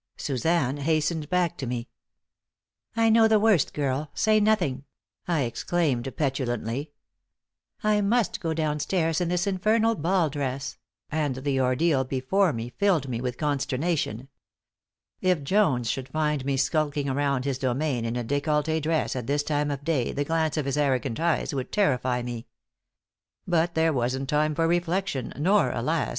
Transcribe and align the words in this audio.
Suzanne 0.17 0.77
hastened 0.77 1.29
back 1.29 1.55
to 1.59 1.67
me. 1.67 1.87
"I 2.95 3.11
know 3.11 3.27
the 3.27 3.37
worst, 3.39 3.71
girl! 3.71 4.09
Say 4.15 4.39
nothing!" 4.39 4.83
I 5.27 5.41
exclaimed, 5.43 6.11
petulantly. 6.17 6.89
"I 7.83 8.01
must 8.01 8.39
go 8.39 8.55
down 8.55 8.79
stairs 8.79 9.21
in 9.21 9.27
this 9.27 9.45
infernal 9.45 9.93
ball 9.93 10.31
dress," 10.31 10.79
and 11.11 11.35
the 11.35 11.59
ordeal 11.61 12.03
before 12.03 12.51
me 12.51 12.69
filled 12.71 13.09
me 13.09 13.21
with 13.21 13.37
consternation. 13.37 14.27
If 15.21 15.43
Jones 15.43 15.87
should 15.87 16.09
find 16.09 16.45
me 16.45 16.57
skulking 16.57 17.07
around 17.07 17.45
his 17.45 17.59
domain 17.59 18.03
in 18.03 18.15
a 18.15 18.23
décolleté 18.23 18.81
dress 18.81 19.15
at 19.15 19.27
this 19.27 19.43
time 19.43 19.69
of 19.69 19.83
day 19.83 20.11
the 20.11 20.25
glance 20.25 20.57
of 20.57 20.65
his 20.65 20.77
arrogant 20.77 21.19
eyes 21.19 21.53
would 21.53 21.71
terrify 21.71 22.23
me. 22.23 22.47
But 23.47 23.75
there 23.75 23.93
wasn't 23.93 24.29
time 24.29 24.55
for 24.55 24.67
reflection, 24.67 25.31
nor, 25.37 25.69
alas! 25.69 26.09